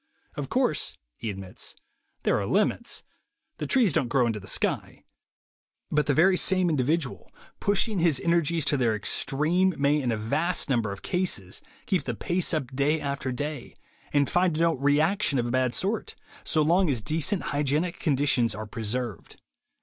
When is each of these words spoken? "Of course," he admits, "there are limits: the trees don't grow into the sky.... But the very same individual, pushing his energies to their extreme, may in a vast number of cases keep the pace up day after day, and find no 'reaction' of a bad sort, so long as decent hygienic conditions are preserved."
"Of 0.35 0.49
course," 0.49 0.97
he 1.15 1.29
admits, 1.29 1.75
"there 2.23 2.39
are 2.39 2.47
limits: 2.47 3.03
the 3.59 3.67
trees 3.67 3.93
don't 3.93 4.07
grow 4.09 4.25
into 4.25 4.39
the 4.39 4.47
sky.... 4.47 5.03
But 5.91 6.07
the 6.07 6.15
very 6.15 6.37
same 6.37 6.71
individual, 6.71 7.29
pushing 7.59 7.99
his 7.99 8.19
energies 8.19 8.65
to 8.65 8.77
their 8.77 8.95
extreme, 8.95 9.75
may 9.77 10.01
in 10.01 10.11
a 10.11 10.17
vast 10.17 10.71
number 10.71 10.91
of 10.91 11.03
cases 11.03 11.61
keep 11.85 12.05
the 12.05 12.15
pace 12.15 12.51
up 12.51 12.75
day 12.75 12.99
after 12.99 13.31
day, 13.31 13.75
and 14.11 14.27
find 14.27 14.59
no 14.59 14.73
'reaction' 14.73 15.37
of 15.37 15.45
a 15.45 15.51
bad 15.51 15.75
sort, 15.75 16.15
so 16.43 16.63
long 16.63 16.89
as 16.89 17.01
decent 17.03 17.43
hygienic 17.53 17.99
conditions 17.99 18.55
are 18.55 18.65
preserved." 18.65 19.39